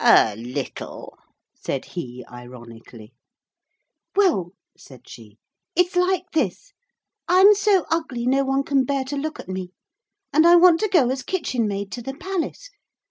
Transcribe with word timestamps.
'A 0.03 0.35
little,' 0.35 1.15
said 1.53 1.85
he 1.85 2.25
ironically. 2.27 3.13
'Well,' 4.15 4.53
said 4.75 5.07
she, 5.07 5.37
'it's 5.75 5.95
like 5.95 6.23
this. 6.33 6.73
I'm 7.27 7.53
so 7.53 7.85
ugly 7.91 8.25
no 8.25 8.43
one 8.43 8.63
can 8.63 8.83
bear 8.83 9.03
to 9.03 9.15
look 9.15 9.39
at 9.39 9.47
me. 9.47 9.73
And 10.33 10.47
I 10.47 10.55
want 10.55 10.79
to 10.79 10.89
go 10.89 11.11
as 11.11 11.21
kitchenmaid 11.21 11.91
to 11.91 12.01
the 12.01 12.15
palace. 12.15 12.71